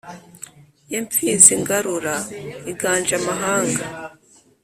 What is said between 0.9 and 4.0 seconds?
Ye Mfizi ngarura iganje amahanga